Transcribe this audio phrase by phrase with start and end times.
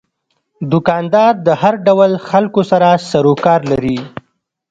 [0.71, 3.97] دوکاندار د هر ډول خلکو سره سروکار لري.